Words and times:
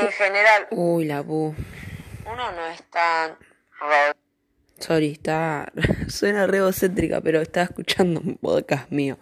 En 0.00 0.12
general, 0.12 0.66
Uy, 0.70 1.04
la 1.04 1.22
bu. 1.22 1.54
uno 2.26 2.52
no 2.52 2.66
es 2.66 2.82
tan... 2.84 3.36
Sorry, 4.78 5.12
está. 5.12 5.72
Suena 6.08 6.46
re 6.46 6.58
egocéntrica, 6.58 7.20
pero 7.20 7.40
estaba 7.40 7.64
escuchando 7.64 8.20
un 8.20 8.36
podcast 8.36 8.90
mío. 8.90 9.18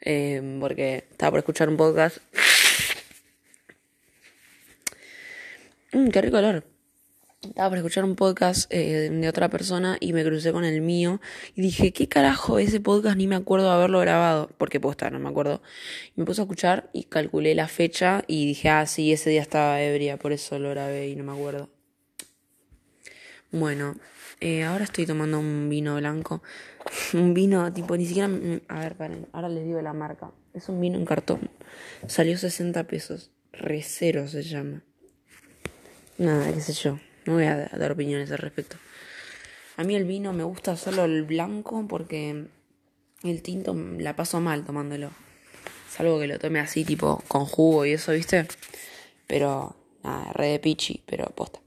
Eh, 0.00 0.58
porque 0.60 1.06
estaba 1.10 1.30
por 1.32 1.38
escuchar 1.38 1.68
un 1.68 1.76
podcast. 1.76 2.18
Mmm, 5.92 6.08
qué 6.10 6.20
rico 6.22 6.38
olor. 6.38 6.64
Estaba 7.48 7.68
por 7.68 7.78
escuchar 7.78 8.04
un 8.04 8.16
podcast 8.16 8.72
eh, 8.72 9.10
de 9.10 9.28
otra 9.28 9.50
persona 9.50 9.98
y 10.00 10.12
me 10.14 10.24
crucé 10.24 10.50
con 10.50 10.64
el 10.64 10.80
mío. 10.80 11.20
Y 11.54 11.60
dije, 11.60 11.92
¿qué 11.92 12.08
carajo? 12.08 12.58
Ese 12.58 12.80
podcast 12.80 13.16
ni 13.18 13.26
me 13.26 13.36
acuerdo 13.36 13.70
haberlo 13.70 14.00
grabado. 14.00 14.48
Porque 14.56 14.80
posta, 14.80 15.10
no 15.10 15.18
me 15.18 15.28
acuerdo. 15.28 15.60
Y 16.16 16.20
me 16.20 16.24
puse 16.24 16.40
a 16.40 16.44
escuchar 16.44 16.88
y 16.92 17.04
calculé 17.04 17.54
la 17.54 17.68
fecha 17.68 18.24
y 18.26 18.46
dije, 18.46 18.70
ah, 18.70 18.86
sí, 18.86 19.12
ese 19.12 19.30
día 19.30 19.42
estaba 19.42 19.80
ebria, 19.82 20.16
por 20.16 20.32
eso 20.32 20.58
lo 20.58 20.70
grabé 20.70 21.08
y 21.08 21.16
no 21.16 21.24
me 21.24 21.32
acuerdo. 21.32 21.68
Bueno, 23.50 23.96
eh, 24.40 24.64
ahora 24.64 24.84
estoy 24.84 25.04
tomando 25.04 25.38
un 25.38 25.68
vino 25.68 25.96
blanco. 25.96 26.42
Un 27.14 27.34
vino 27.34 27.72
tipo, 27.72 27.96
ni 27.96 28.06
siquiera... 28.06 28.28
A 28.68 28.80
ver, 28.80 28.94
paren, 28.94 29.26
ahora 29.32 29.48
les 29.48 29.64
digo 29.64 29.80
la 29.80 29.92
marca. 29.92 30.32
Es 30.52 30.68
un 30.68 30.80
vino 30.80 30.98
en 30.98 31.04
cartón. 31.04 31.50
Salió 32.06 32.36
60 32.36 32.84
pesos. 32.84 33.30
Recero 33.52 34.28
se 34.28 34.42
llama. 34.42 34.82
Nada, 36.18 36.52
qué 36.52 36.60
sé 36.60 36.72
yo. 36.72 36.98
No 37.26 37.34
voy 37.34 37.44
a 37.44 37.68
dar 37.72 37.92
opiniones 37.92 38.30
al 38.30 38.38
respecto. 38.38 38.76
A 39.76 39.84
mí 39.84 39.96
el 39.96 40.04
vino 40.04 40.32
me 40.32 40.44
gusta 40.44 40.76
solo 40.76 41.04
el 41.04 41.24
blanco 41.24 41.86
porque 41.88 42.46
el 43.22 43.42
tinto 43.42 43.74
la 43.74 44.14
paso 44.14 44.40
mal 44.40 44.64
tomándolo. 44.64 45.10
Salvo 45.90 46.18
que 46.20 46.26
lo 46.26 46.38
tome 46.38 46.60
así, 46.60 46.84
tipo 46.84 47.22
con 47.28 47.44
jugo 47.44 47.86
y 47.86 47.92
eso, 47.92 48.12
¿viste? 48.12 48.46
Pero, 49.26 49.76
nada, 50.02 50.32
re 50.32 50.48
de 50.48 50.58
pichi, 50.58 51.02
pero 51.06 51.24
posta. 51.26 51.60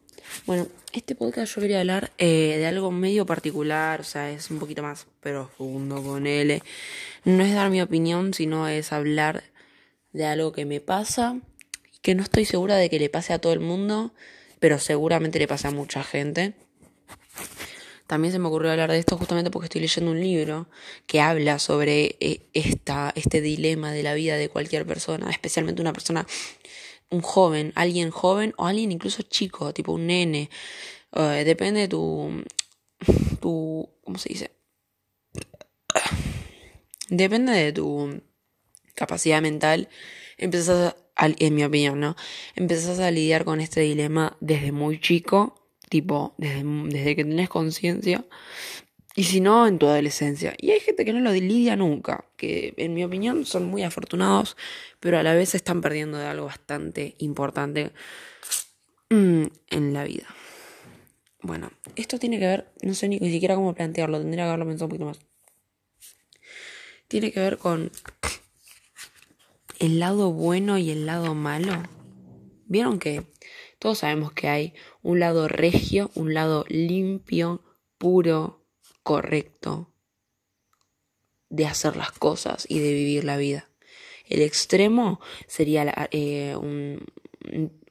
Bueno, 0.45 0.67
este 0.93 1.15
podcast 1.15 1.55
yo 1.55 1.61
quería 1.61 1.79
hablar 1.79 2.11
eh, 2.17 2.55
de 2.57 2.65
algo 2.67 2.91
medio 2.91 3.25
particular, 3.25 4.01
o 4.01 4.03
sea, 4.03 4.29
es 4.31 4.51
un 4.51 4.59
poquito 4.59 4.83
más 4.83 5.07
profundo 5.21 6.01
con 6.03 6.27
él. 6.27 6.61
No 7.25 7.43
es 7.43 7.53
dar 7.53 7.69
mi 7.69 7.81
opinión, 7.81 8.33
sino 8.33 8.67
es 8.67 8.91
hablar 8.93 9.43
de 10.13 10.25
algo 10.25 10.51
que 10.51 10.65
me 10.65 10.79
pasa 10.79 11.39
y 11.93 11.99
que 11.99 12.15
no 12.15 12.23
estoy 12.23 12.45
segura 12.45 12.75
de 12.75 12.89
que 12.89 12.99
le 12.99 13.09
pase 13.09 13.33
a 13.33 13.39
todo 13.39 13.53
el 13.53 13.59
mundo, 13.59 14.13
pero 14.59 14.79
seguramente 14.79 15.39
le 15.39 15.47
pasa 15.47 15.69
a 15.69 15.71
mucha 15.71 16.03
gente. 16.03 16.53
También 18.07 18.31
se 18.31 18.39
me 18.39 18.47
ocurrió 18.47 18.71
hablar 18.71 18.89
de 18.89 18.99
esto 18.99 19.17
justamente 19.17 19.51
porque 19.51 19.65
estoy 19.65 19.81
leyendo 19.81 20.11
un 20.11 20.21
libro 20.21 20.69
que 21.07 21.19
habla 21.19 21.59
sobre 21.59 22.15
eh, 22.21 22.39
esta, 22.53 23.11
este 23.15 23.41
dilema 23.41 23.91
de 23.91 24.01
la 24.01 24.13
vida 24.13 24.37
de 24.37 24.47
cualquier 24.47 24.85
persona, 24.85 25.29
especialmente 25.29 25.81
una 25.81 25.91
persona, 25.91 26.25
un 27.09 27.21
joven, 27.21 27.73
alguien 27.75 28.09
joven 28.09 28.53
o 28.57 28.65
alguien 28.65 28.93
incluso 28.93 29.23
chico, 29.23 29.73
tipo 29.73 29.91
un 29.91 30.07
nene. 30.07 30.49
Eh, 31.13 31.43
depende 31.45 31.81
de 31.81 31.87
tu, 31.89 32.43
tu, 33.41 33.89
¿cómo 34.03 34.17
se 34.17 34.29
dice? 34.29 34.51
Depende 37.09 37.51
de 37.51 37.73
tu 37.73 38.21
capacidad 38.95 39.41
mental. 39.41 39.89
Empezás, 40.37 40.93
a, 40.93 41.06
en 41.19 41.55
mi 41.55 41.63
opinión, 41.63 41.99
¿no? 41.99 42.15
Empezás 42.55 42.99
a 42.99 43.11
lidiar 43.11 43.45
con 43.45 43.61
este 43.61 43.81
dilema 43.81 44.37
desde 44.39 44.71
muy 44.71 44.99
chico 44.99 45.55
tipo 45.89 46.35
desde, 46.37 46.63
desde 46.63 47.15
que 47.15 47.23
tenés 47.23 47.49
conciencia 47.49 48.25
y 49.15 49.23
si 49.23 49.41
no 49.41 49.65
en 49.65 49.79
tu 49.79 49.87
adolescencia. 49.87 50.53
Y 50.59 50.71
hay 50.71 50.79
gente 50.79 51.03
que 51.03 51.13
no 51.13 51.19
lo 51.19 51.31
lidia 51.31 51.75
nunca, 51.75 52.25
que 52.37 52.73
en 52.77 52.93
mi 52.93 53.03
opinión 53.03 53.45
son 53.45 53.65
muy 53.65 53.83
afortunados, 53.83 54.55
pero 54.99 55.17
a 55.17 55.23
la 55.23 55.33
vez 55.33 55.55
están 55.55 55.81
perdiendo 55.81 56.17
de 56.17 56.27
algo 56.27 56.45
bastante 56.45 57.15
importante 57.17 57.91
mm, 59.09 59.45
en 59.69 59.93
la 59.93 60.03
vida. 60.03 60.27
Bueno, 61.41 61.71
esto 61.95 62.19
tiene 62.19 62.39
que 62.39 62.45
ver, 62.45 62.67
no 62.83 62.93
sé 62.93 63.07
ni, 63.07 63.17
ni 63.17 63.31
siquiera 63.31 63.55
cómo 63.55 63.73
plantearlo, 63.73 64.19
tendría 64.19 64.43
que 64.43 64.49
haberlo 64.49 64.67
pensado 64.67 64.85
un 64.85 64.89
poquito 64.89 65.05
más. 65.05 65.19
Tiene 67.07 67.31
que 67.31 67.39
ver 67.39 67.57
con 67.57 67.89
el 69.79 69.99
lado 69.99 70.31
bueno 70.31 70.77
y 70.77 70.91
el 70.91 71.05
lado 71.05 71.35
malo. 71.35 71.83
¿Vieron 72.65 72.99
que 72.99 73.23
todos 73.79 73.99
sabemos 73.99 74.31
que 74.33 74.47
hay 74.47 74.73
un 75.01 75.19
lado 75.19 75.47
regio, 75.47 76.11
un 76.15 76.33
lado 76.33 76.65
limpio, 76.67 77.63
puro, 77.97 78.65
correcto 79.03 79.93
de 81.49 81.65
hacer 81.65 81.95
las 81.95 82.11
cosas 82.11 82.65
y 82.67 82.79
de 82.79 82.93
vivir 82.93 83.23
la 83.23 83.37
vida. 83.37 83.69
El 84.25 84.41
extremo 84.41 85.21
sería 85.47 86.09
eh, 86.11 86.55
un, 86.57 87.05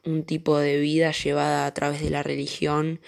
un, 0.05 0.25
tipo 0.25 0.59
de 0.59 0.79
vida 0.79 1.13
llevada 1.13 1.67
a 1.67 1.73
través 1.73 2.03
de 2.03 2.11
la 2.11 2.23
religión, 2.23 3.01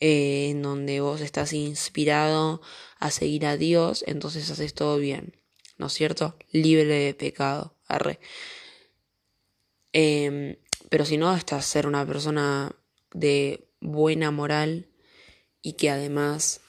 eh, 0.00 0.48
en 0.50 0.62
donde 0.62 1.00
vos 1.00 1.20
estás 1.20 1.52
inspirado 1.52 2.62
a 2.98 3.10
seguir 3.10 3.44
a 3.44 3.58
Dios, 3.58 4.02
entonces 4.06 4.50
haces 4.50 4.72
todo 4.72 4.96
bien, 4.96 5.36
¿no 5.82 5.88
es 5.88 5.94
cierto? 5.94 6.36
Libre 6.52 6.84
de 6.84 7.12
pecado. 7.12 7.74
Arre. 7.88 8.20
Eh, 9.92 10.60
pero 10.88 11.04
si 11.04 11.16
no, 11.16 11.34
estás 11.34 11.66
ser 11.66 11.88
una 11.88 12.06
persona 12.06 12.76
de 13.12 13.66
buena 13.80 14.30
moral 14.30 14.86
y 15.60 15.72
que 15.72 15.90
además 15.90 16.60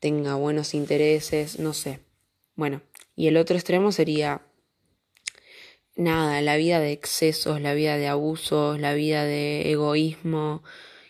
tenga 0.00 0.34
buenos 0.36 0.72
intereses, 0.72 1.58
no 1.58 1.74
sé. 1.74 2.00
Bueno, 2.54 2.80
y 3.16 3.26
el 3.26 3.36
otro 3.36 3.54
extremo 3.54 3.92
sería 3.92 4.40
nada, 5.94 6.40
la 6.40 6.56
vida 6.56 6.80
de 6.80 6.92
excesos, 6.92 7.60
la 7.60 7.74
vida 7.74 7.98
de 7.98 8.08
abusos, 8.08 8.80
la 8.80 8.94
vida 8.94 9.26
de 9.26 9.70
egoísmo 9.70 10.62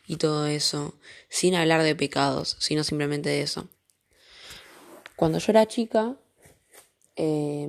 y 0.09 0.17
todo 0.17 0.47
eso, 0.47 0.99
sin 1.29 1.55
hablar 1.55 1.85
de 1.85 1.95
pecados, 1.95 2.57
sino 2.59 2.83
simplemente 2.83 3.29
de 3.29 3.43
eso. 3.43 3.69
Cuando 5.15 5.39
yo 5.39 5.53
era 5.53 5.67
chica, 5.67 6.17
eh, 7.17 7.69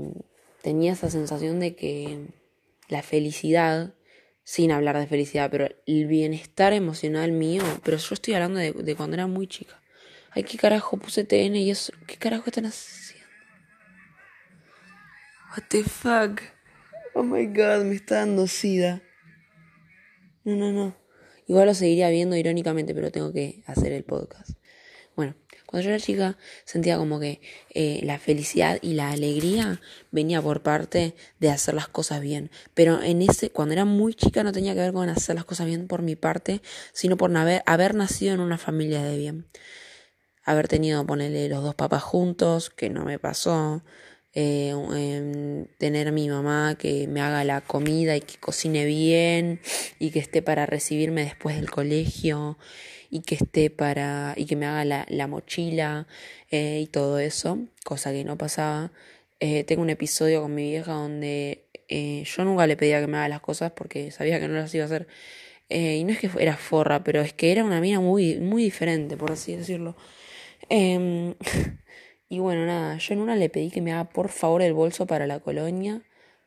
tenía 0.61 0.93
esa 0.93 1.09
sensación 1.09 1.59
de 1.59 1.75
que 1.75 2.27
la 2.89 3.01
felicidad 3.01 3.93
sin 4.43 4.71
hablar 4.71 4.97
de 4.97 5.07
felicidad, 5.07 5.49
pero 5.49 5.69
el 5.85 6.07
bienestar 6.07 6.73
emocional 6.73 7.31
mío, 7.31 7.63
pero 7.83 7.97
yo 7.97 8.13
estoy 8.13 8.33
hablando 8.33 8.59
de, 8.59 8.73
de, 8.73 8.95
cuando 8.95 9.15
era 9.15 9.27
muy 9.27 9.47
chica. 9.47 9.81
Ay, 10.31 10.43
¿qué 10.43 10.57
carajo 10.57 10.97
puse 10.97 11.23
TN 11.23 11.55
y 11.55 11.71
eso? 11.71 11.93
¿Qué 12.07 12.17
carajo 12.17 12.45
están 12.47 12.65
haciendo? 12.65 13.25
What 15.51 15.63
the 15.69 15.83
fuck? 15.83 16.41
Oh 17.13 17.23
my 17.23 17.45
god, 17.45 17.85
me 17.85 17.95
está 17.95 18.15
dando 18.15 18.47
sida. 18.47 19.01
No, 20.43 20.55
no, 20.55 20.71
no. 20.71 20.95
Igual 21.47 21.67
lo 21.67 21.73
seguiría 21.73 22.09
viendo 22.09 22.35
irónicamente, 22.35 22.95
pero 22.95 23.11
tengo 23.11 23.31
que 23.31 23.63
hacer 23.67 23.91
el 23.91 24.03
podcast. 24.03 24.57
Cuando 25.73 25.89
yo 25.89 25.95
era 25.95 26.05
chica 26.05 26.37
sentía 26.65 26.97
como 26.97 27.19
que 27.19 27.41
eh, 27.73 27.99
la 28.03 28.19
felicidad 28.19 28.77
y 28.83 28.93
la 28.93 29.09
alegría 29.09 29.81
venía 30.11 30.39
por 30.39 30.61
parte 30.61 31.15
de 31.39 31.49
hacer 31.49 31.73
las 31.73 31.87
cosas 31.87 32.21
bien. 32.21 32.51
Pero 32.75 33.01
en 33.01 33.23
ese, 33.23 33.49
cuando 33.49 33.73
era 33.73 33.83
muy 33.83 34.13
chica 34.13 34.43
no 34.43 34.51
tenía 34.51 34.75
que 34.75 34.81
ver 34.81 34.93
con 34.93 35.09
hacer 35.09 35.33
las 35.33 35.45
cosas 35.45 35.65
bien 35.65 35.87
por 35.87 36.03
mi 36.03 36.15
parte, 36.15 36.61
sino 36.91 37.17
por 37.17 37.35
haber, 37.35 37.63
haber 37.65 37.95
nacido 37.95 38.35
en 38.35 38.41
una 38.41 38.59
familia 38.59 39.01
de 39.01 39.17
bien. 39.17 39.47
Haber 40.43 40.67
tenido, 40.67 41.03
ponerle 41.07 41.49
los 41.49 41.63
dos 41.63 41.73
papás 41.73 42.03
juntos, 42.03 42.69
que 42.69 42.91
no 42.91 43.03
me 43.03 43.17
pasó. 43.17 43.81
Eh, 44.35 44.75
eh, 44.95 45.65
tener 45.79 46.07
a 46.07 46.11
mi 46.11 46.29
mamá 46.29 46.75
que 46.77 47.07
me 47.07 47.19
haga 47.19 47.43
la 47.43 47.61
comida 47.61 48.15
y 48.15 48.21
que 48.21 48.37
cocine 48.39 48.85
bien 48.85 49.59
y 49.97 50.11
que 50.11 50.19
esté 50.19 50.43
para 50.43 50.67
recibirme 50.67 51.23
después 51.23 51.55
del 51.55 51.71
colegio 51.71 52.59
y 53.13 53.21
que 53.21 53.35
esté 53.35 53.69
para 53.69 54.33
y 54.37 54.45
que 54.45 54.55
me 54.55 54.65
haga 54.65 54.83
la, 54.85 55.05
la 55.07 55.27
mochila 55.27 56.07
eh, 56.49 56.79
y 56.81 56.87
todo 56.87 57.19
eso, 57.19 57.59
cosa 57.85 58.11
que 58.11 58.23
no 58.23 58.39
pasaba. 58.39 58.91
Eh, 59.39 59.63
tengo 59.65 59.83
un 59.83 59.91
episodio 59.91 60.41
con 60.41 60.55
mi 60.55 60.63
vieja 60.71 60.93
donde 60.93 61.67
eh, 61.89 62.23
yo 62.25 62.43
nunca 62.43 62.65
le 62.65 62.75
pedía 62.75 62.99
que 63.01 63.07
me 63.07 63.17
haga 63.17 63.29
las 63.29 63.41
cosas 63.41 63.71
porque 63.73 64.09
sabía 64.09 64.39
que 64.39 64.47
no 64.47 64.55
las 64.55 64.73
iba 64.73 64.85
a 64.85 64.87
hacer. 64.87 65.07
y 65.69 66.03
no 66.05 66.11
es 66.11 66.19
que 66.19 66.29
era 66.39 66.57
forra, 66.57 67.03
pero 67.03 67.21
es 67.21 67.33
que 67.33 67.51
era 67.51 67.63
una 67.63 67.81
mina 67.81 67.99
muy, 67.99 68.37
muy 68.39 68.63
diferente, 68.63 69.15
por 69.17 69.31
así 69.31 69.55
decirlo. 69.55 69.95
Em, 70.69 71.35
y 72.29 72.39
bueno, 72.39 72.65
nada, 72.65 72.97
yo 72.97 73.13
en 73.13 73.19
una 73.21 73.35
le 73.35 73.49
pedí 73.49 73.69
que 73.71 73.81
me 73.81 73.91
haga 73.93 74.09
por 74.09 74.29
favor 74.29 74.61
el 74.63 74.73
bolso 74.73 75.05
para 75.07 75.27
la 75.27 75.39
colonia 75.39 76.01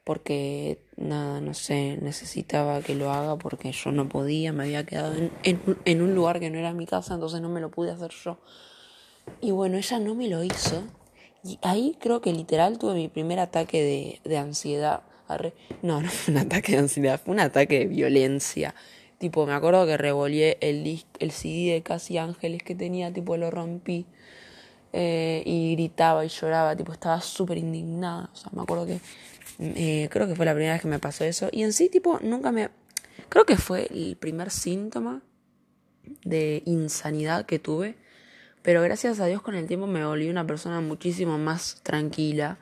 porque 0.06 0.79
nada, 0.97 1.41
no 1.41 1.53
sé, 1.53 1.99
necesitaba 2.00 2.81
que 2.81 2.94
lo 2.94 3.11
haga 3.11 3.35
porque 3.38 3.73
yo 3.73 3.91
no 3.91 4.08
podía, 4.08 4.53
me 4.53 4.62
había 4.62 4.87
quedado 4.87 5.17
en, 5.17 5.32
en, 5.85 6.00
un 6.00 6.14
lugar 6.14 6.38
que 6.38 6.49
no 6.49 6.61
era 6.61 6.73
mi 6.73 6.87
casa, 6.87 7.14
entonces 7.14 7.41
no 7.41 7.49
me 7.49 7.61
lo 7.61 7.73
pude 7.73 7.91
hacer 7.91 8.12
yo. 8.25 8.38
Y 9.41 9.50
bueno, 9.50 9.79
ella 9.79 9.99
no 9.99 10.14
me 10.14 10.29
lo 10.29 10.44
hizo. 10.44 10.85
Y 11.43 11.58
ahí 11.62 11.97
creo 11.99 12.20
que 12.20 12.32
literal 12.32 12.79
tuve 12.79 12.94
mi 12.94 13.08
primer 13.08 13.41
ataque 13.41 13.82
de, 13.82 14.20
de 14.23 14.38
ansiedad. 14.38 15.03
No, 15.82 16.00
no 16.00 16.08
fue 16.08 16.35
un 16.35 16.38
ataque 16.38 16.73
de 16.73 16.79
ansiedad, 16.79 17.20
fue 17.20 17.35
un 17.35 17.41
ataque 17.41 17.81
de 17.81 17.87
violencia. 17.87 18.76
Tipo, 19.19 19.44
me 19.44 19.55
acuerdo 19.55 19.87
que 19.87 19.97
revolé 19.97 20.56
el, 20.61 21.05
el 21.19 21.31
CD 21.32 21.73
de 21.73 21.82
Casi 21.82 22.17
Ángeles 22.17 22.62
que 22.62 22.76
tenía, 22.76 23.12
tipo, 23.12 23.37
lo 23.37 23.50
rompí. 23.50 24.06
Eh, 24.98 25.43
y 25.44 25.72
gritaba 25.75 26.25
y 26.25 26.28
lloraba, 26.28 26.75
tipo, 26.75 26.90
estaba 26.90 27.20
súper 27.20 27.58
indignada. 27.58 28.31
O 28.32 28.37
sea, 28.37 28.50
me 28.54 28.62
acuerdo 28.62 28.87
que 28.87 29.00
eh, 29.58 30.08
creo 30.10 30.26
que 30.26 30.34
fue 30.34 30.46
la 30.46 30.54
primera 30.54 30.72
vez 30.72 30.81
que 30.81 30.88
me 30.88 30.98
pasó 30.98 31.22
eso. 31.25 31.50
Y 31.52 31.64
en 31.64 31.75
sí, 31.75 31.90
tipo, 31.90 32.19
nunca 32.22 32.50
me. 32.50 32.70
Creo 33.28 33.44
que 33.44 33.58
fue 33.58 33.88
el 33.90 34.16
primer 34.16 34.50
síntoma 34.50 35.20
de 36.25 36.62
insanidad 36.64 37.44
que 37.44 37.58
tuve, 37.58 37.96
pero 38.62 38.81
gracias 38.81 39.20
a 39.20 39.26
Dios 39.26 39.43
con 39.43 39.54
el 39.54 39.66
tiempo 39.66 39.87
me 39.87 40.02
volví 40.02 40.31
una 40.31 40.46
persona 40.46 40.81
muchísimo 40.81 41.37
más 41.37 41.81
tranquila. 41.82 42.56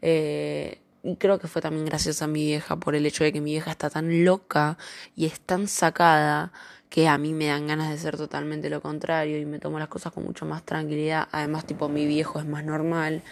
Eh, 0.00 0.80
creo 1.18 1.38
que 1.38 1.46
fue 1.46 1.60
también 1.60 1.84
gracias 1.84 2.22
a 2.22 2.26
mi 2.26 2.42
vieja 2.42 2.76
por 2.76 2.94
el 2.94 3.04
hecho 3.04 3.22
de 3.22 3.34
que 3.34 3.42
mi 3.42 3.50
vieja 3.50 3.70
está 3.70 3.90
tan 3.90 4.24
loca 4.24 4.78
y 5.14 5.26
es 5.26 5.40
tan 5.40 5.68
sacada 5.68 6.52
que 6.90 7.08
a 7.08 7.18
mí 7.18 7.32
me 7.32 7.46
dan 7.46 7.66
ganas 7.66 7.90
de 7.90 7.98
ser 7.98 8.16
totalmente 8.16 8.70
lo 8.70 8.80
contrario 8.80 9.38
y 9.38 9.44
me 9.44 9.58
tomo 9.58 9.78
las 9.78 9.88
cosas 9.88 10.12
con 10.12 10.24
mucho 10.24 10.46
más 10.46 10.64
tranquilidad. 10.64 11.28
Además, 11.32 11.66
tipo, 11.66 11.88
mi 11.88 12.06
viejo 12.06 12.38
es 12.38 12.46
más 12.46 12.64
normal 12.64 13.22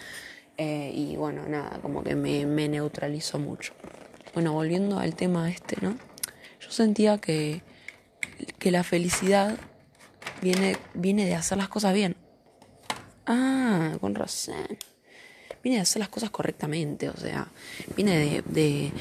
eh, 0.57 0.91
y 0.93 1.15
bueno, 1.15 1.47
nada, 1.47 1.79
como 1.81 2.03
que 2.03 2.15
me, 2.15 2.45
me 2.45 2.67
neutralizó 2.67 3.39
mucho. 3.39 3.73
Bueno, 4.33 4.53
volviendo 4.53 4.99
al 4.99 5.15
tema 5.15 5.49
este, 5.49 5.77
¿no? 5.81 5.97
Yo 6.59 6.71
sentía 6.71 7.17
que, 7.17 7.61
que 8.59 8.71
la 8.71 8.83
felicidad 8.83 9.57
viene, 10.41 10.77
viene 10.93 11.25
de 11.25 11.35
hacer 11.35 11.57
las 11.57 11.69
cosas 11.69 11.93
bien. 11.93 12.15
Ah, 13.25 13.97
con 13.99 14.15
razón. 14.15 14.77
Viene 15.65 15.77
de 15.77 15.81
hacer 15.81 15.99
las 15.99 16.09
cosas 16.09 16.29
correctamente, 16.29 17.09
o 17.09 17.17
sea, 17.17 17.47
viene 17.95 18.17
de, 18.19 18.43
de, 18.45 18.91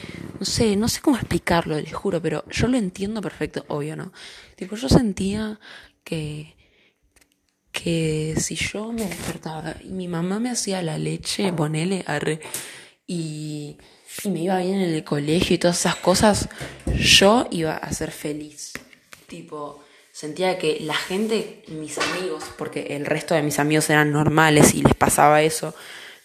no 0.40 0.46
sé, 0.46 0.76
no 0.76 0.88
sé 0.88 1.02
cómo 1.02 1.18
explicarlo, 1.18 1.78
les 1.78 1.92
juro, 1.92 2.22
pero 2.22 2.42
yo 2.48 2.68
lo 2.68 2.78
entiendo 2.78 3.20
perfecto, 3.20 3.66
obvio, 3.68 3.96
¿no? 3.96 4.14
Tipo, 4.56 4.74
yo 4.74 4.88
sentía 4.88 5.60
que, 6.04 6.54
que 7.70 8.34
si 8.38 8.54
yo 8.54 8.92
me 8.92 9.04
despertaba 9.04 9.76
y 9.84 9.90
mi 9.90 10.08
mamá 10.08 10.40
me 10.40 10.50
hacía 10.50 10.80
la 10.80 10.96
leche, 10.96 11.52
ponele, 11.52 12.02
arre, 12.06 12.40
y 13.06 13.76
y 14.22 14.28
me 14.28 14.40
iba 14.40 14.58
bien 14.58 14.80
en 14.80 14.94
el 14.94 15.04
colegio 15.04 15.56
y 15.56 15.58
todas 15.58 15.80
esas 15.80 15.96
cosas, 15.96 16.48
yo 16.86 17.48
iba 17.50 17.76
a 17.76 17.92
ser 17.92 18.10
feliz. 18.10 18.72
Tipo, 19.26 19.82
sentía 20.12 20.58
que 20.58 20.78
la 20.80 20.94
gente, 20.94 21.64
mis 21.68 21.98
amigos, 21.98 22.44
porque 22.56 22.96
el 22.96 23.06
resto 23.06 23.34
de 23.34 23.42
mis 23.42 23.58
amigos 23.58 23.90
eran 23.90 24.12
normales 24.12 24.74
y 24.74 24.82
les 24.82 24.94
pasaba 24.94 25.42
eso, 25.42 25.74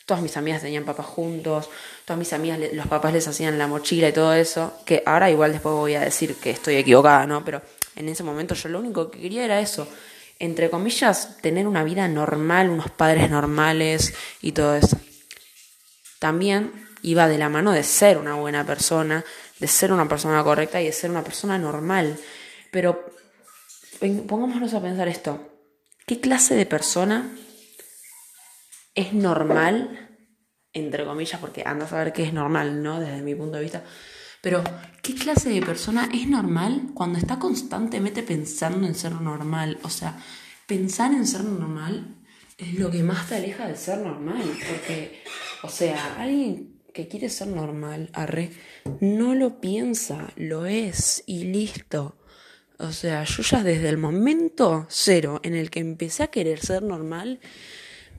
todas 0.09 0.23
mis 0.23 0.35
amigas 0.37 0.63
tenían 0.63 0.85
papás 0.85 1.05
juntos, 1.05 1.69
todas 2.03 2.17
mis 2.17 2.33
amigas, 2.33 2.59
los 2.73 2.87
papás 2.87 3.13
les 3.13 3.27
hacían 3.27 3.59
la 3.59 3.67
mochila 3.67 4.09
y 4.09 4.11
todo 4.11 4.33
eso, 4.33 4.73
que 4.83 5.03
ahora 5.05 5.29
igual 5.29 5.51
después 5.51 5.75
voy 5.75 5.93
a 5.93 5.99
decir 5.99 6.33
que 6.37 6.49
estoy 6.49 6.77
equivocada, 6.77 7.27
¿no? 7.27 7.45
Pero 7.45 7.61
en 7.95 8.09
ese 8.09 8.23
momento 8.23 8.55
yo 8.55 8.69
lo 8.69 8.79
único 8.79 9.11
que 9.11 9.19
quería 9.19 9.45
era 9.45 9.59
eso, 9.59 9.87
entre 10.39 10.71
comillas, 10.71 11.37
tener 11.41 11.67
una 11.67 11.83
vida 11.83 12.07
normal, 12.07 12.71
unos 12.71 12.89
padres 12.89 13.29
normales 13.29 14.15
y 14.41 14.51
todo 14.51 14.73
eso. 14.73 14.97
También 16.17 16.73
iba 17.03 17.27
de 17.27 17.37
la 17.37 17.49
mano 17.49 17.71
de 17.71 17.83
ser 17.83 18.17
una 18.17 18.33
buena 18.33 18.65
persona, 18.65 19.23
de 19.59 19.67
ser 19.67 19.93
una 19.93 20.07
persona 20.07 20.43
correcta 20.43 20.81
y 20.81 20.85
de 20.85 20.91
ser 20.91 21.11
una 21.11 21.23
persona 21.23 21.59
normal. 21.59 22.17
Pero 22.71 23.05
pongámonos 24.27 24.73
a 24.73 24.81
pensar 24.81 25.07
esto. 25.07 25.39
¿Qué 26.07 26.19
clase 26.19 26.55
de 26.55 26.65
persona 26.65 27.29
es 28.99 29.13
normal? 29.13 30.09
Entre 30.73 31.05
comillas, 31.05 31.39
porque 31.39 31.63
anda 31.65 31.85
a 31.85 31.89
saber 31.89 32.13
qué 32.13 32.23
es 32.23 32.33
normal, 32.33 32.83
¿no? 32.83 32.99
Desde 32.99 33.21
mi 33.21 33.35
punto 33.35 33.57
de 33.57 33.63
vista. 33.63 33.83
Pero, 34.41 34.63
¿qué 35.01 35.15
clase 35.15 35.49
de 35.49 35.61
persona 35.61 36.09
es 36.13 36.27
normal 36.27 36.91
cuando 36.93 37.17
está 37.17 37.39
constantemente 37.39 38.23
pensando 38.23 38.87
en 38.87 38.95
ser 38.95 39.13
normal? 39.13 39.79
O 39.83 39.89
sea, 39.89 40.17
pensar 40.67 41.11
en 41.11 41.25
ser 41.25 41.43
normal 41.43 42.15
es 42.57 42.75
lo 42.75 42.89
que 42.91 43.03
más 43.03 43.27
te 43.27 43.35
aleja 43.35 43.67
de 43.67 43.75
ser 43.75 43.99
normal. 43.99 44.43
Porque, 44.69 45.23
o 45.63 45.69
sea, 45.69 46.15
alguien 46.17 46.79
que 46.93 47.07
quiere 47.07 47.29
ser 47.29 47.47
normal, 47.47 48.09
arre, 48.13 48.51
no 49.01 49.35
lo 49.35 49.59
piensa, 49.59 50.31
lo 50.35 50.65
es 50.65 51.23
y 51.25 51.45
listo. 51.45 52.17
O 52.77 52.93
sea, 52.93 53.25
yo 53.25 53.43
ya 53.43 53.63
desde 53.63 53.89
el 53.89 53.97
momento 53.97 54.85
cero 54.89 55.41
en 55.43 55.53
el 55.53 55.69
que 55.69 55.81
empecé 55.81 56.23
a 56.23 56.27
querer 56.27 56.59
ser 56.59 56.81
normal, 56.81 57.41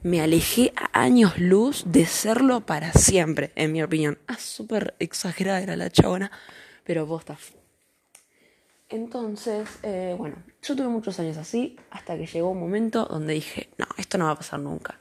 me 0.03 0.21
alejé 0.21 0.73
a 0.77 1.03
años 1.03 1.39
luz 1.39 1.85
de 1.87 2.07
serlo 2.07 2.61
para 2.61 2.93
siempre, 2.93 3.53
en 3.57 3.73
mi 3.73 3.83
opinión. 3.83 4.19
Ah, 4.27 4.39
súper 4.39 4.95
exagerada 4.99 5.61
era 5.61 5.77
la 5.77 5.91
chabona, 5.91 6.31
pero 6.85 7.07
posta. 7.07 7.37
Entonces, 8.89 9.69
eh, 9.83 10.15
bueno, 10.19 10.37
yo 10.63 10.75
tuve 10.75 10.89
muchos 10.89 11.19
años 11.21 11.37
así 11.37 11.77
hasta 11.91 12.17
que 12.17 12.27
llegó 12.27 12.51
un 12.51 12.61
momento 12.61 13.07
donde 13.07 13.35
dije, 13.35 13.69
no, 13.79 13.87
esto 13.97 14.19
no 14.19 14.25
va 14.25 14.33
a 14.33 14.37
pasar 14.37 14.59
nunca 14.61 14.99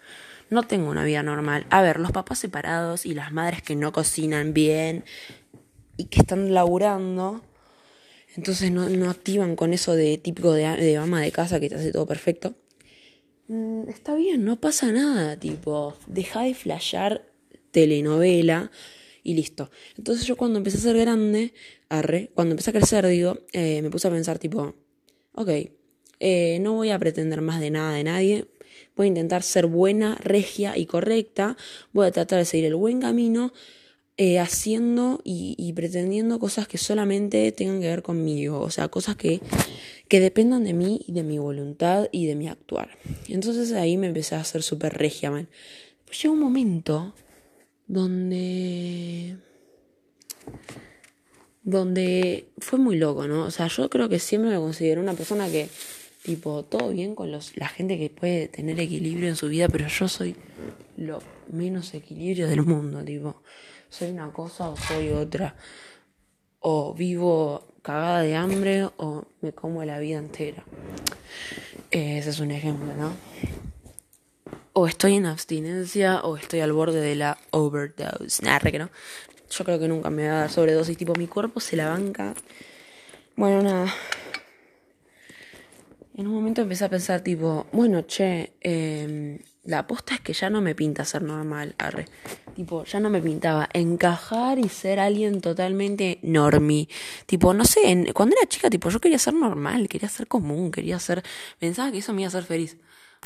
no 0.49 0.63
tengo 0.63 0.89
una 0.89 1.03
vida 1.03 1.23
normal. 1.23 1.65
A 1.69 1.81
ver, 1.81 1.99
los 1.99 2.11
papás 2.11 2.39
separados 2.39 3.05
y 3.05 3.13
las 3.13 3.31
madres 3.31 3.61
que 3.61 3.75
no 3.75 3.91
cocinan 3.91 4.53
bien 4.53 5.03
y 5.97 6.05
que 6.05 6.19
están 6.19 6.53
laburando, 6.53 7.41
entonces 8.35 8.71
no, 8.71 8.89
no 8.89 9.09
activan 9.09 9.55
con 9.55 9.73
eso 9.73 9.95
de 9.95 10.17
típico 10.17 10.53
de, 10.53 10.67
de 10.77 10.99
mamá 10.99 11.21
de 11.21 11.31
casa 11.31 11.59
que 11.59 11.69
te 11.69 11.75
hace 11.75 11.91
todo 11.91 12.05
perfecto. 12.05 12.55
Mm, 13.49 13.89
está 13.89 14.13
bien, 14.13 14.45
no 14.45 14.61
pasa 14.61 14.91
nada, 14.91 15.35
tipo, 15.39 15.95
deja 16.05 16.43
de 16.43 16.53
flashear 16.53 17.25
telenovela 17.71 18.69
y 19.23 19.33
listo. 19.33 19.71
Entonces 19.97 20.27
yo 20.27 20.37
cuando 20.37 20.59
empecé 20.59 20.77
a 20.77 20.81
ser 20.81 20.97
grande, 20.97 21.53
arre, 21.89 22.29
cuando 22.35 22.53
empecé 22.53 22.69
a 22.69 22.73
crecer, 22.73 23.07
digo, 23.07 23.39
eh, 23.51 23.81
me 23.81 23.89
puse 23.89 24.07
a 24.07 24.11
pensar 24.11 24.37
tipo, 24.37 24.75
ok, 25.33 25.49
eh, 26.19 26.59
no 26.61 26.73
voy 26.73 26.91
a 26.91 26.99
pretender 26.99 27.41
más 27.41 27.59
de 27.59 27.71
nada 27.71 27.95
de 27.95 28.03
nadie, 28.03 28.45
voy 28.95 29.05
a 29.05 29.07
intentar 29.07 29.41
ser 29.41 29.65
buena, 29.65 30.15
regia 30.21 30.77
y 30.77 30.85
correcta, 30.85 31.57
voy 31.91 32.05
a 32.05 32.11
tratar 32.11 32.37
de 32.37 32.45
seguir 32.45 32.67
el 32.67 32.75
buen 32.75 33.01
camino, 33.01 33.51
eh, 34.21 34.37
haciendo 34.37 35.21
y, 35.23 35.71
pretendiendo 35.71 36.39
cosas 36.39 36.67
que 36.67 36.77
solamente 36.77 37.49
tengan 37.53 37.79
que 37.79 37.87
ver 37.87 38.03
conmigo, 38.03 38.59
o 38.59 38.69
sea, 38.69 38.89
cosas 38.89 39.15
que, 39.15 39.39
que 40.09 40.19
dependan 40.19 40.65
de 40.65 40.73
mí 40.73 40.99
y 41.07 41.13
de 41.13 41.23
mi 41.23 41.39
voluntad 41.39 42.09
y 42.11 42.25
de 42.25 42.35
mi 42.35 42.49
actuar. 42.49 42.89
Entonces 43.29 43.71
ahí 43.71 43.95
me 43.95 44.07
empecé 44.07 44.35
a 44.35 44.41
hacer 44.41 44.61
súper 44.61 44.97
regia, 44.97 45.31
man. 45.31 45.47
Pues 46.05 46.21
llegó 46.21 46.33
un 46.33 46.41
momento 46.41 47.15
donde 47.87 49.37
donde 51.63 52.49
fue 52.57 52.77
muy 52.77 52.97
loco, 52.97 53.25
¿no? 53.25 53.45
O 53.45 53.51
sea, 53.51 53.67
yo 53.67 53.89
creo 53.89 54.09
que 54.09 54.19
siempre 54.19 54.51
me 54.51 54.57
considero 54.57 54.99
una 54.99 55.13
persona 55.13 55.49
que 55.49 55.69
Tipo, 56.23 56.63
todo 56.65 56.89
bien 56.89 57.15
con 57.15 57.31
los, 57.31 57.55
la 57.55 57.69
gente 57.69 57.97
que 57.97 58.09
puede 58.09 58.49
tener 58.49 58.77
equilibrio 58.79 59.29
en 59.29 59.37
su 59.37 59.47
vida, 59.47 59.69
pero 59.69 59.87
yo 59.87 60.09
soy 60.09 60.35
lo 60.97 61.21
menos 61.49 61.93
equilibrio 61.93 62.47
del 62.49 62.63
mundo, 62.63 63.01
tipo, 63.05 63.41
soy 63.89 64.11
una 64.11 64.31
cosa 64.31 64.69
o 64.69 64.77
soy 64.77 65.09
otra. 65.09 65.55
O 66.59 66.93
vivo 66.93 67.63
cagada 67.81 68.21
de 68.21 68.35
hambre 68.35 68.89
o 68.97 69.25
me 69.41 69.53
como 69.53 69.83
la 69.85 69.99
vida 69.99 70.19
entera. 70.19 70.63
ese 71.91 72.29
es 72.29 72.39
un 72.39 72.51
ejemplo, 72.51 72.93
¿no? 72.95 73.13
O 74.73 74.87
estoy 74.87 75.15
en 75.15 75.25
abstinencia 75.25 76.21
o 76.21 76.37
estoy 76.37 76.59
al 76.61 76.73
borde 76.73 77.01
de 77.01 77.15
la 77.15 77.37
overdose. 77.51 78.43
Nada, 78.43 78.71
que 78.71 78.79
no. 78.79 78.89
Yo 79.49 79.65
creo 79.65 79.79
que 79.79 79.87
nunca 79.87 80.09
me 80.09 80.27
va 80.27 80.35
a 80.35 80.39
dar 80.41 80.49
sobredosis. 80.49 80.97
Tipo, 80.97 81.15
mi 81.15 81.27
cuerpo 81.27 81.59
se 81.59 81.75
la 81.75 81.89
banca. 81.89 82.33
Bueno, 83.35 83.61
nada 83.61 83.93
en 86.19 86.27
un 86.27 86.33
momento 86.33 86.61
empecé 86.61 86.83
a 86.83 86.89
pensar 86.89 87.21
tipo, 87.21 87.65
bueno, 87.71 88.01
che, 88.01 88.51
em, 88.59 89.39
la 89.63 89.79
aposta 89.79 90.15
es 90.15 90.21
que 90.21 90.33
ya 90.33 90.49
no 90.49 90.61
me 90.61 90.75
pinta 90.75 91.05
ser 91.05 91.21
normal, 91.21 91.75
arre. 91.77 92.05
Tipo, 92.55 92.85
ya 92.85 92.99
no 92.99 93.09
me 93.09 93.21
pintaba 93.21 93.69
encajar 93.73 94.57
y 94.57 94.69
ser 94.69 94.99
alguien 94.99 95.41
totalmente 95.41 96.19
normi. 96.23 96.89
Tipo, 97.25 97.53
no 97.53 97.65
sé, 97.65 97.81
cuando 98.13 98.35
era 98.37 98.47
chica, 98.47 98.69
tipo, 98.69 98.89
yo 98.89 98.99
quería 98.99 99.19
ser 99.19 99.33
normal, 99.33 99.87
quería 99.87 100.09
ser 100.09 100.27
común, 100.27 100.71
quería 100.71 100.99
ser, 100.99 101.23
pensaba 101.59 101.91
que 101.91 101.99
eso 101.99 102.13
me 102.13 102.21
iba 102.21 102.27
a 102.27 102.29
hacer 102.29 102.43
feliz. 102.43 102.77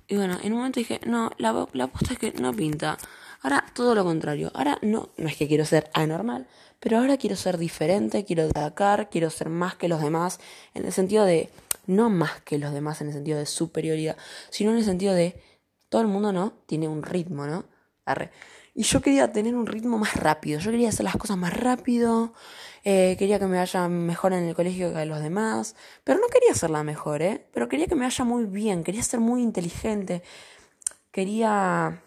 Y 0.08 0.16
bueno, 0.16 0.38
en 0.44 0.54
un 0.54 0.58
momento 0.60 0.80
dije, 0.80 1.00
no, 1.06 1.32
la, 1.38 1.68
la 1.74 1.84
aposta 1.86 2.14
es 2.14 2.20
que 2.20 2.32
no 2.34 2.54
pinta. 2.54 2.98
Ahora 3.42 3.66
todo 3.74 3.94
lo 3.94 4.04
contrario. 4.04 4.52
Ahora 4.54 4.80
no, 4.82 5.10
no 5.18 5.28
es 5.28 5.38
que 5.38 5.48
quiero 5.48 5.66
ser 5.66 5.90
anormal, 5.94 6.48
pero 6.80 6.98
ahora 6.98 7.18
quiero 7.18 7.36
ser 7.36 7.58
diferente, 7.58 8.26
quiero 8.26 8.44
atacar, 8.44 9.10
quiero 9.10 9.30
ser 9.30 9.50
más 9.50 9.76
que 9.76 9.88
los 9.88 10.02
demás, 10.02 10.40
en 10.74 10.86
el 10.86 10.92
sentido 10.92 11.26
de 11.26 11.50
no 11.86 12.10
más 12.10 12.42
que 12.42 12.58
los 12.58 12.74
demás 12.74 13.02
en 13.02 13.08
el 13.08 13.14
sentido 13.14 13.38
de 13.38 13.46
superioridad, 13.46 14.18
sino 14.50 14.72
en 14.72 14.78
el 14.78 14.86
sentido 14.86 15.14
de 15.14 15.36
todo 15.94 16.02
el 16.02 16.08
mundo, 16.08 16.34
¿no? 16.34 16.54
Tiene 16.66 16.88
un 16.88 17.04
ritmo, 17.04 17.46
¿no? 17.46 17.66
Y 18.74 18.82
yo 18.82 19.00
quería 19.00 19.32
tener 19.32 19.54
un 19.54 19.68
ritmo 19.68 20.00
más 20.00 20.16
rápido, 20.16 20.60
yo 20.60 20.72
quería 20.72 20.90
hacer 20.90 21.04
las 21.04 21.18
cosas 21.18 21.38
más 21.38 21.54
rápido, 21.56 22.34
eh, 22.84 23.16
quería 23.20 23.38
que 23.38 23.46
me 23.46 23.58
vaya 23.58 23.88
mejor 23.88 24.34
en 24.34 24.46
el 24.46 24.56
colegio 24.56 24.92
que 24.92 25.06
los 25.06 25.22
demás, 25.22 25.76
pero 26.04 26.20
no 26.20 26.26
quería 26.30 26.56
ser 26.56 26.72
la 26.72 26.84
mejor, 26.84 27.22
¿eh? 27.22 27.48
Pero 27.54 27.70
quería 27.70 27.86
que 27.86 27.94
me 27.94 28.06
vaya 28.06 28.26
muy 28.26 28.46
bien, 28.46 28.84
quería 28.84 29.04
ser 29.04 29.20
muy 29.20 29.44
inteligente, 29.44 30.24
quería 31.12 32.02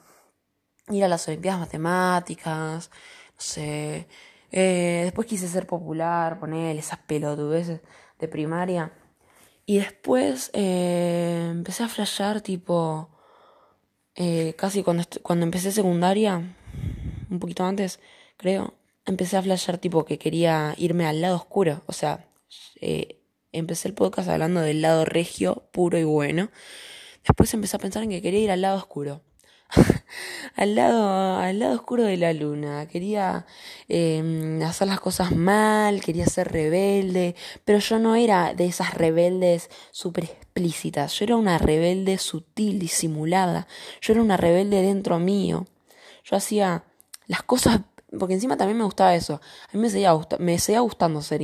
ir 0.88 1.04
a 1.04 1.08
las 1.08 1.28
Olimpiadas 1.28 1.60
Matemáticas, 1.60 2.90
no 3.36 3.40
sé. 3.40 4.08
Eh, 4.50 5.02
después 5.04 5.28
quise 5.28 5.46
ser 5.46 5.66
popular, 5.68 6.40
poner 6.40 6.76
esas 6.76 6.98
pelotudeces 6.98 7.82
de 8.18 8.28
primaria. 8.28 8.92
Y 9.64 9.78
después 9.78 10.50
eh, 10.54 11.48
empecé 11.52 11.84
a 11.84 11.88
flashear 11.88 12.40
tipo, 12.40 13.15
eh, 14.16 14.54
casi 14.56 14.82
cuando, 14.82 15.04
cuando 15.22 15.44
empecé 15.44 15.72
secundaria, 15.72 16.42
un 17.30 17.38
poquito 17.38 17.64
antes, 17.64 18.00
creo, 18.36 18.74
empecé 19.04 19.36
a 19.36 19.42
flashear 19.42 19.78
tipo 19.78 20.04
que 20.04 20.18
quería 20.18 20.74
irme 20.78 21.06
al 21.06 21.20
lado 21.20 21.36
oscuro, 21.36 21.82
o 21.86 21.92
sea, 21.92 22.26
eh, 22.80 23.20
empecé 23.52 23.88
el 23.88 23.94
podcast 23.94 24.28
hablando 24.28 24.60
del 24.60 24.82
lado 24.82 25.04
regio, 25.04 25.68
puro 25.72 25.98
y 25.98 26.04
bueno. 26.04 26.50
Después 27.22 27.52
empecé 27.54 27.76
a 27.76 27.80
pensar 27.80 28.02
en 28.04 28.10
que 28.10 28.22
quería 28.22 28.40
ir 28.40 28.50
al 28.50 28.60
lado 28.62 28.76
oscuro. 28.76 29.22
Al 30.56 30.74
lado, 30.74 31.36
al 31.36 31.58
lado 31.58 31.74
oscuro 31.74 32.04
de 32.04 32.16
la 32.16 32.32
luna. 32.32 32.86
Quería 32.88 33.46
em, 33.88 34.62
hacer 34.62 34.88
las 34.88 35.00
cosas 35.00 35.32
mal, 35.32 36.00
quería 36.00 36.26
ser 36.26 36.50
rebelde, 36.52 37.34
pero 37.64 37.78
yo 37.78 37.98
no 37.98 38.16
era 38.16 38.54
de 38.54 38.66
esas 38.66 38.94
rebeldes 38.94 39.70
súper 39.90 40.24
explícitas. 40.24 41.12
Yo 41.18 41.24
era 41.24 41.36
una 41.36 41.58
rebelde 41.58 42.18
sutil, 42.18 42.78
disimulada. 42.78 43.66
Yo 44.00 44.12
era 44.12 44.22
una 44.22 44.36
rebelde 44.36 44.82
dentro 44.82 45.18
mío. 45.18 45.66
Yo 46.24 46.36
hacía 46.36 46.84
las 47.26 47.42
cosas 47.42 47.80
porque 48.18 48.34
encima 48.34 48.56
también 48.56 48.78
me 48.78 48.84
gustaba 48.84 49.14
eso. 49.16 49.40
A 49.68 49.76
mí 49.76 49.80
me 49.80 49.90
seguía, 49.90 50.12
me 50.38 50.58
seguía 50.58 50.80
gustando 50.80 51.22
ser 51.22 51.40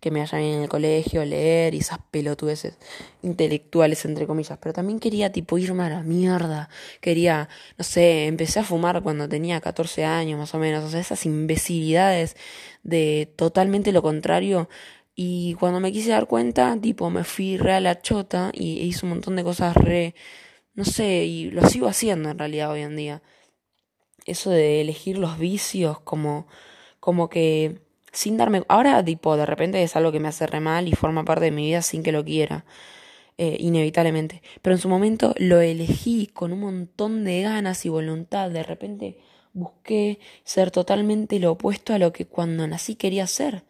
que 0.00 0.10
me 0.10 0.20
vayan 0.20 0.40
en 0.40 0.62
el 0.62 0.68
colegio, 0.68 1.24
leer 1.24 1.74
y 1.74 1.78
esas 1.78 1.98
pelotudeces 2.10 2.78
intelectuales, 3.22 4.04
entre 4.04 4.26
comillas. 4.26 4.58
Pero 4.60 4.72
también 4.72 5.00
quería, 5.00 5.32
tipo, 5.32 5.58
irme 5.58 5.82
a 5.84 5.88
la 5.90 6.02
mierda. 6.02 6.68
Quería, 7.00 7.48
no 7.76 7.84
sé, 7.84 8.26
empecé 8.26 8.60
a 8.60 8.64
fumar 8.64 9.02
cuando 9.02 9.28
tenía 9.28 9.60
14 9.60 10.04
años, 10.04 10.38
más 10.38 10.54
o 10.54 10.58
menos. 10.58 10.84
O 10.84 10.90
sea, 10.90 11.00
esas 11.00 11.26
imbecilidades 11.26 12.36
de 12.84 13.32
totalmente 13.36 13.92
lo 13.92 14.02
contrario. 14.02 14.68
Y 15.16 15.54
cuando 15.54 15.80
me 15.80 15.92
quise 15.92 16.10
dar 16.10 16.26
cuenta, 16.28 16.76
tipo, 16.80 17.10
me 17.10 17.24
fui 17.24 17.56
re 17.56 17.72
a 17.74 17.80
la 17.80 18.00
chota 18.00 18.50
y 18.54 18.80
hice 18.80 19.06
un 19.06 19.10
montón 19.10 19.36
de 19.36 19.44
cosas 19.44 19.74
re. 19.76 20.14
No 20.74 20.84
sé, 20.84 21.24
y 21.24 21.50
lo 21.50 21.66
sigo 21.68 21.88
haciendo 21.88 22.30
en 22.30 22.38
realidad 22.38 22.70
hoy 22.70 22.82
en 22.82 22.96
día 22.96 23.22
eso 24.26 24.50
de 24.50 24.80
elegir 24.80 25.18
los 25.18 25.38
vicios 25.38 26.00
como, 26.00 26.46
como 27.00 27.28
que 27.28 27.80
sin 28.12 28.36
darme... 28.36 28.64
Ahora, 28.68 29.04
tipo, 29.04 29.36
de 29.36 29.46
repente 29.46 29.82
es 29.82 29.96
algo 29.96 30.12
que 30.12 30.20
me 30.20 30.28
hace 30.28 30.46
re 30.46 30.60
mal 30.60 30.88
y 30.88 30.92
forma 30.92 31.24
parte 31.24 31.46
de 31.46 31.50
mi 31.52 31.66
vida 31.66 31.82
sin 31.82 32.02
que 32.02 32.12
lo 32.12 32.24
quiera, 32.24 32.64
eh, 33.38 33.56
inevitablemente. 33.60 34.42
Pero 34.62 34.74
en 34.74 34.80
su 34.80 34.88
momento 34.88 35.34
lo 35.38 35.60
elegí 35.60 36.26
con 36.26 36.52
un 36.52 36.60
montón 36.60 37.24
de 37.24 37.42
ganas 37.42 37.84
y 37.86 37.88
voluntad. 37.88 38.50
De 38.50 38.62
repente 38.62 39.18
busqué 39.52 40.18
ser 40.44 40.70
totalmente 40.70 41.38
lo 41.38 41.52
opuesto 41.52 41.94
a 41.94 41.98
lo 41.98 42.12
que 42.12 42.26
cuando 42.26 42.66
nací 42.66 42.96
quería 42.96 43.26
ser. 43.26 43.64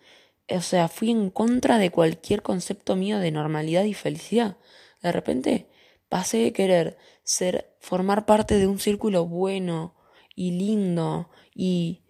O 0.48 0.60
sea, 0.60 0.88
fui 0.88 1.10
en 1.10 1.30
contra 1.30 1.78
de 1.78 1.90
cualquier 1.90 2.42
concepto 2.42 2.96
mío 2.96 3.18
de 3.18 3.32
normalidad 3.32 3.84
y 3.84 3.94
felicidad. 3.94 4.56
De 5.02 5.12
repente 5.12 5.66
pasé 6.08 6.38
de 6.38 6.52
querer 6.52 6.98
ser, 7.24 7.74
formar 7.80 8.26
parte 8.26 8.58
de 8.58 8.68
un 8.68 8.78
círculo 8.78 9.26
bueno, 9.26 9.95
y 10.36 10.52
lindo 10.52 11.30
y, 11.54 12.02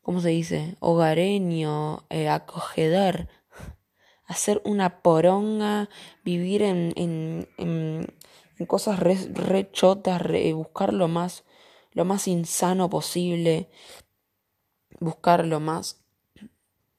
¿cómo 0.00 0.22
se 0.22 0.30
dice? 0.30 0.76
Hogareño, 0.80 2.06
eh, 2.08 2.30
acogedor. 2.30 3.28
Hacer 4.24 4.62
una 4.64 5.02
poronga, 5.02 5.90
vivir 6.24 6.62
en, 6.62 6.94
en, 6.96 7.48
en, 7.58 8.66
cosas 8.66 9.00
re, 9.00 9.70
chotas, 9.72 10.22
buscar 10.54 10.94
lo 10.94 11.08
más, 11.08 11.44
lo 11.90 12.04
más 12.04 12.28
insano 12.28 12.88
posible, 12.88 13.68
buscar 15.00 15.44
lo 15.44 15.58
más, 15.58 16.00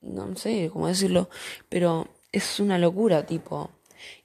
no 0.02 0.36
sé 0.36 0.70
cómo 0.74 0.88
decirlo, 0.88 1.30
pero 1.70 2.10
es 2.34 2.60
una 2.60 2.78
locura, 2.78 3.26
tipo. 3.26 3.72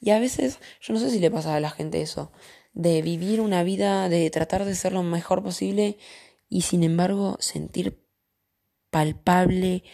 Y 0.01 0.11
a 0.11 0.19
veces, 0.19 0.59
yo 0.81 0.95
no 0.95 0.99
sé 0.99 1.11
si 1.11 1.21
le 1.21 1.31
pasa 1.31 1.55
a 1.55 1.61
la 1.61 1.71
gente 1.71 2.03
eso, 2.03 2.33
de 2.73 3.03
vivir 3.03 3.41
una 3.41 3.63
vida, 3.63 4.09
de 4.09 4.29
tratar 4.31 4.65
de 4.65 4.75
ser 4.75 4.93
lo 4.93 5.05
mejor 5.05 5.45
posible 5.45 5.97
y 6.49 6.63
sin 6.63 6.83
embargo 6.83 7.37
sentir 7.41 8.05
palpable 8.91 9.85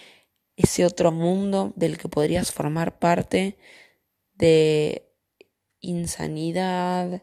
ese 0.57 0.85
otro 0.85 1.13
mundo 1.13 1.73
del 1.77 1.99
que 1.99 2.09
podrías 2.09 2.53
formar 2.53 2.99
parte 2.99 3.59
de 4.35 5.13
insanidad, 5.81 7.23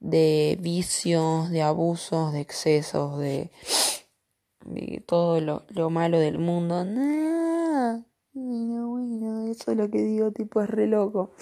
de 0.00 0.58
vicios, 0.60 1.50
de 1.50 1.62
abusos, 1.62 2.32
de 2.32 2.40
excesos, 2.40 3.18
de, 3.18 3.50
todo 5.06 5.40
lo, 5.40 5.66
lo, 5.68 5.90
malo 5.90 6.18
del 6.18 6.38
mundo. 6.38 6.84
No, 6.84 8.04
bueno, 8.32 9.50
eso 9.50 9.70
es 9.70 9.76
lo 9.76 9.90
que 9.90 10.02
digo, 10.02 10.32
tipo, 10.32 10.60
es 10.62 10.70
re 10.70 10.86
loco. 10.86 11.32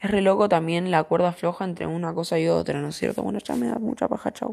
Es 0.00 0.10
re 0.10 0.20
loco 0.20 0.48
también 0.48 0.90
la 0.90 1.04
cuerda 1.04 1.32
floja 1.32 1.64
entre 1.64 1.86
una 1.86 2.12
cosa 2.12 2.36
y 2.38 2.48
otra, 2.48 2.80
¿no 2.80 2.88
es 2.88 2.96
cierto? 2.96 3.22
Bueno, 3.22 3.38
ya 3.38 3.54
me 3.54 3.68
da 3.68 3.78
mucha 3.78 4.08
paja, 4.08 4.32
chau. 4.32 4.50